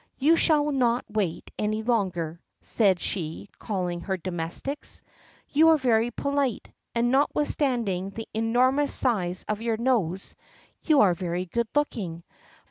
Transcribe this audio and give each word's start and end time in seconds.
"You 0.17 0.35
shall 0.35 0.71
not 0.71 1.05
wait 1.09 1.51
any 1.59 1.83
longer," 1.83 2.41
said 2.63 2.99
she, 2.99 3.49
calling 3.59 4.01
her 4.01 4.17
domestics; 4.17 5.03
"you 5.49 5.69
are 5.69 5.77
very 5.77 6.09
polite, 6.09 6.71
and 6.95 7.11
notwithstanding 7.11 8.09
the 8.09 8.27
enormous 8.33 8.95
size 8.95 9.45
of 9.47 9.61
your 9.61 9.77
nose, 9.77 10.33
you 10.81 11.01
are 11.01 11.13
very 11.13 11.45
good 11.45 11.67
looking." 11.75 12.23